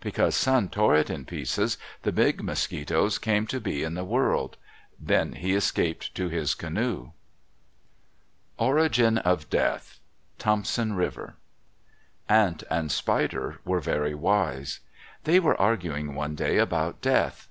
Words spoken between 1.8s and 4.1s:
the big mosquitoes came to be in the